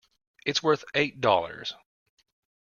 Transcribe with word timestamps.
It's 0.47 0.63
worth 0.63 0.83
eight 0.95 1.21
dollars. 1.21 1.75